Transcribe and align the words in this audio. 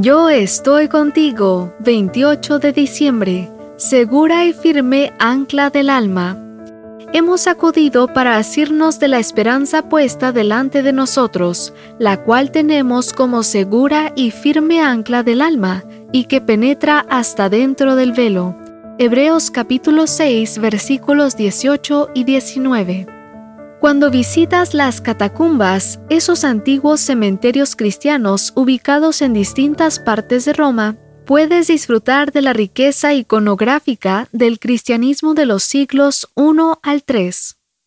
Yo 0.00 0.28
estoy 0.28 0.86
contigo, 0.86 1.74
28 1.80 2.60
de 2.60 2.72
diciembre, 2.72 3.50
segura 3.78 4.44
y 4.44 4.52
firme 4.52 5.12
ancla 5.18 5.70
del 5.70 5.90
alma. 5.90 6.38
Hemos 7.12 7.48
acudido 7.48 8.06
para 8.06 8.36
asirnos 8.36 9.00
de 9.00 9.08
la 9.08 9.18
esperanza 9.18 9.88
puesta 9.88 10.30
delante 10.30 10.84
de 10.84 10.92
nosotros, 10.92 11.74
la 11.98 12.22
cual 12.22 12.52
tenemos 12.52 13.12
como 13.12 13.42
segura 13.42 14.12
y 14.14 14.30
firme 14.30 14.80
ancla 14.80 15.24
del 15.24 15.42
alma, 15.42 15.82
y 16.12 16.26
que 16.26 16.40
penetra 16.40 17.04
hasta 17.08 17.48
dentro 17.48 17.96
del 17.96 18.12
velo. 18.12 18.54
Hebreos 18.98 19.50
capítulo 19.50 20.06
6 20.06 20.58
versículos 20.58 21.36
18 21.36 22.10
y 22.14 22.22
19. 22.22 23.17
Cuando 23.80 24.10
visitas 24.10 24.74
las 24.74 25.00
catacumbas, 25.00 26.00
esos 26.10 26.42
antiguos 26.42 27.00
cementerios 27.00 27.76
cristianos 27.76 28.52
ubicados 28.56 29.22
en 29.22 29.32
distintas 29.32 30.00
partes 30.00 30.44
de 30.46 30.52
Roma, 30.52 30.96
puedes 31.24 31.68
disfrutar 31.68 32.32
de 32.32 32.42
la 32.42 32.52
riqueza 32.52 33.14
iconográfica 33.14 34.28
del 34.32 34.58
cristianismo 34.58 35.34
de 35.34 35.46
los 35.46 35.62
siglos 35.62 36.28
I 36.36 36.58
al 36.82 37.04
III. 37.06 37.30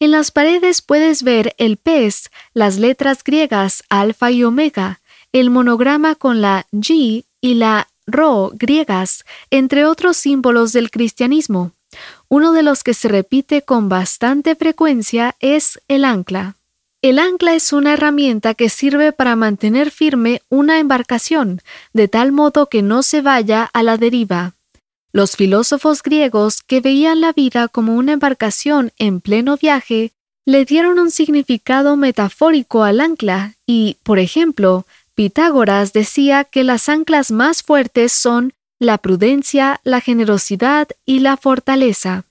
En 0.00 0.10
las 0.10 0.32
paredes 0.32 0.82
puedes 0.82 1.22
ver 1.22 1.54
el 1.56 1.76
pez, 1.76 2.30
las 2.52 2.78
letras 2.78 3.22
griegas 3.22 3.84
alfa 3.88 4.32
y 4.32 4.42
omega, 4.42 5.00
el 5.30 5.50
monograma 5.50 6.16
con 6.16 6.40
la 6.40 6.66
G 6.72 7.26
y 7.40 7.54
la 7.54 7.86
Rho 8.08 8.50
griegas, 8.54 9.24
entre 9.50 9.84
otros 9.84 10.16
símbolos 10.16 10.72
del 10.72 10.90
cristianismo. 10.90 11.75
Uno 12.28 12.52
de 12.52 12.62
los 12.62 12.82
que 12.82 12.94
se 12.94 13.08
repite 13.08 13.62
con 13.62 13.88
bastante 13.88 14.56
frecuencia 14.56 15.36
es 15.40 15.80
el 15.88 16.04
ancla. 16.04 16.56
El 17.02 17.18
ancla 17.18 17.54
es 17.54 17.72
una 17.72 17.92
herramienta 17.92 18.54
que 18.54 18.68
sirve 18.68 19.12
para 19.12 19.36
mantener 19.36 19.90
firme 19.90 20.42
una 20.48 20.80
embarcación, 20.80 21.60
de 21.92 22.08
tal 22.08 22.32
modo 22.32 22.68
que 22.68 22.82
no 22.82 23.02
se 23.02 23.20
vaya 23.20 23.70
a 23.72 23.82
la 23.82 23.96
deriva. 23.96 24.54
Los 25.12 25.36
filósofos 25.36 26.02
griegos 26.02 26.62
que 26.62 26.80
veían 26.80 27.20
la 27.20 27.32
vida 27.32 27.68
como 27.68 27.94
una 27.94 28.12
embarcación 28.12 28.92
en 28.98 29.20
pleno 29.20 29.56
viaje, 29.56 30.12
le 30.44 30.64
dieron 30.64 30.98
un 30.98 31.10
significado 31.10 31.96
metafórico 31.96 32.84
al 32.84 33.00
ancla 33.00 33.54
y, 33.66 33.96
por 34.02 34.18
ejemplo, 34.18 34.84
Pitágoras 35.14 35.92
decía 35.92 36.44
que 36.44 36.64
las 36.64 36.88
anclas 36.88 37.30
más 37.30 37.62
fuertes 37.62 38.12
son 38.12 38.52
la 38.78 38.98
prudencia, 38.98 39.80
la 39.82 40.02
generosidad 40.02 40.88
y 41.06 41.20
la 41.20 41.38
fortaleza. 41.38 42.25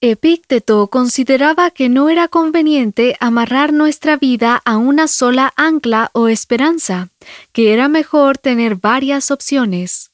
Epícteto 0.00 0.86
consideraba 0.86 1.72
que 1.72 1.88
no 1.88 2.08
era 2.08 2.28
conveniente 2.28 3.16
amarrar 3.18 3.72
nuestra 3.72 4.16
vida 4.16 4.62
a 4.64 4.76
una 4.76 5.08
sola 5.08 5.52
ancla 5.56 6.10
o 6.12 6.28
esperanza, 6.28 7.08
que 7.52 7.72
era 7.72 7.88
mejor 7.88 8.38
tener 8.38 8.76
varias 8.76 9.32
opciones. 9.32 10.12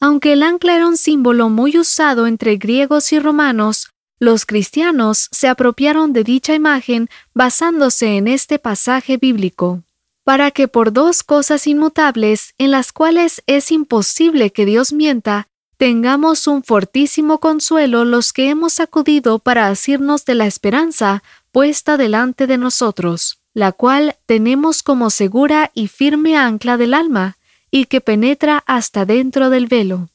Aunque 0.00 0.32
el 0.32 0.42
ancla 0.42 0.74
era 0.74 0.88
un 0.88 0.96
símbolo 0.96 1.48
muy 1.48 1.78
usado 1.78 2.26
entre 2.26 2.56
griegos 2.56 3.12
y 3.12 3.20
romanos, 3.20 3.92
los 4.18 4.46
cristianos 4.46 5.28
se 5.30 5.46
apropiaron 5.46 6.12
de 6.12 6.24
dicha 6.24 6.54
imagen 6.54 7.08
basándose 7.32 8.16
en 8.16 8.26
este 8.26 8.58
pasaje 8.58 9.16
bíblico 9.16 9.84
para 10.24 10.52
que 10.52 10.68
por 10.68 10.92
dos 10.92 11.24
cosas 11.24 11.66
inmutables 11.66 12.54
en 12.56 12.70
las 12.70 12.92
cuales 12.92 13.42
es 13.46 13.72
imposible 13.72 14.52
que 14.52 14.64
Dios 14.64 14.92
mienta, 14.92 15.48
tengamos 15.80 16.46
un 16.46 16.62
fortísimo 16.62 17.38
consuelo 17.38 18.04
los 18.04 18.34
que 18.34 18.50
hemos 18.50 18.80
acudido 18.80 19.38
para 19.38 19.68
asirnos 19.68 20.26
de 20.26 20.34
la 20.34 20.44
esperanza 20.44 21.22
puesta 21.52 21.96
delante 21.96 22.46
de 22.46 22.58
nosotros, 22.58 23.38
la 23.54 23.72
cual 23.72 24.14
tenemos 24.26 24.82
como 24.82 25.08
segura 25.08 25.70
y 25.72 25.88
firme 25.88 26.36
ancla 26.36 26.76
del 26.76 26.92
alma, 26.92 27.38
y 27.70 27.86
que 27.86 28.02
penetra 28.02 28.62
hasta 28.66 29.06
dentro 29.06 29.48
del 29.48 29.68
velo. 29.68 30.10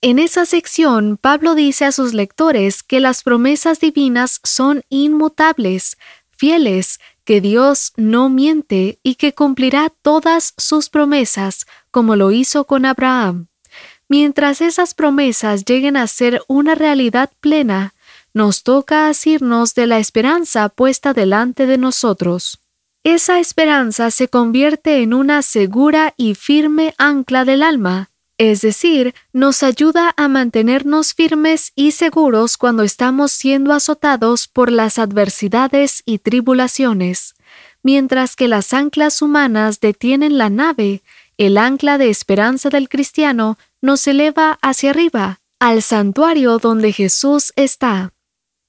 En 0.00 0.18
esa 0.18 0.46
sección, 0.46 1.18
Pablo 1.20 1.54
dice 1.54 1.84
a 1.84 1.92
sus 1.92 2.14
lectores 2.14 2.82
que 2.82 2.98
las 2.98 3.22
promesas 3.22 3.80
divinas 3.80 4.40
son 4.44 4.82
inmutables, 4.88 5.98
fieles, 6.30 7.00
que 7.24 7.42
Dios 7.42 7.92
no 7.98 8.30
miente 8.30 8.98
y 9.02 9.16
que 9.16 9.34
cumplirá 9.34 9.92
todas 10.00 10.54
sus 10.56 10.88
promesas, 10.88 11.66
como 11.90 12.16
lo 12.16 12.32
hizo 12.32 12.64
con 12.64 12.86
Abraham. 12.86 13.48
Mientras 14.12 14.60
esas 14.60 14.92
promesas 14.92 15.64
lleguen 15.64 15.96
a 15.96 16.06
ser 16.06 16.42
una 16.46 16.74
realidad 16.74 17.30
plena, 17.40 17.94
nos 18.34 18.62
toca 18.62 19.08
asirnos 19.08 19.74
de 19.74 19.86
la 19.86 20.00
esperanza 20.00 20.68
puesta 20.68 21.14
delante 21.14 21.64
de 21.64 21.78
nosotros. 21.78 22.60
Esa 23.04 23.40
esperanza 23.40 24.10
se 24.10 24.28
convierte 24.28 25.00
en 25.00 25.14
una 25.14 25.40
segura 25.40 26.12
y 26.18 26.34
firme 26.34 26.94
ancla 26.98 27.46
del 27.46 27.62
alma, 27.62 28.10
es 28.36 28.60
decir, 28.60 29.14
nos 29.32 29.62
ayuda 29.62 30.12
a 30.18 30.28
mantenernos 30.28 31.14
firmes 31.14 31.72
y 31.74 31.92
seguros 31.92 32.58
cuando 32.58 32.82
estamos 32.82 33.32
siendo 33.32 33.72
azotados 33.72 34.46
por 34.46 34.70
las 34.70 34.98
adversidades 34.98 36.02
y 36.04 36.18
tribulaciones. 36.18 37.34
Mientras 37.82 38.36
que 38.36 38.46
las 38.46 38.74
anclas 38.74 39.22
humanas 39.22 39.80
detienen 39.80 40.36
la 40.36 40.50
nave, 40.50 41.02
el 41.38 41.58
ancla 41.58 41.98
de 41.98 42.10
esperanza 42.10 42.68
del 42.68 42.88
cristiano 42.88 43.58
nos 43.80 44.06
eleva 44.06 44.58
hacia 44.62 44.90
arriba, 44.90 45.40
al 45.58 45.82
santuario 45.82 46.58
donde 46.58 46.92
Jesús 46.92 47.52
está. 47.56 48.12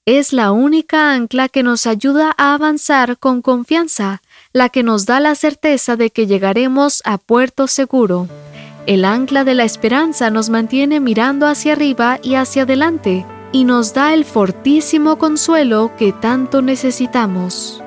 Es 0.06 0.32
la 0.32 0.52
única 0.52 1.12
ancla 1.12 1.48
que 1.48 1.62
nos 1.62 1.86
ayuda 1.86 2.34
a 2.36 2.54
avanzar 2.54 3.18
con 3.18 3.42
confianza, 3.42 4.22
la 4.52 4.68
que 4.68 4.82
nos 4.82 5.06
da 5.06 5.18
la 5.20 5.34
certeza 5.34 5.96
de 5.96 6.10
que 6.10 6.26
llegaremos 6.26 7.00
a 7.04 7.18
puerto 7.18 7.66
seguro. 7.66 8.28
El 8.86 9.04
ancla 9.04 9.44
de 9.44 9.54
la 9.54 9.64
esperanza 9.64 10.30
nos 10.30 10.50
mantiene 10.50 11.00
mirando 11.00 11.46
hacia 11.46 11.72
arriba 11.72 12.18
y 12.22 12.34
hacia 12.34 12.62
adelante 12.62 13.24
y 13.50 13.64
nos 13.64 13.94
da 13.94 14.12
el 14.12 14.24
fortísimo 14.24 15.16
consuelo 15.16 15.92
que 15.96 16.12
tanto 16.12 16.60
necesitamos. 16.60 17.83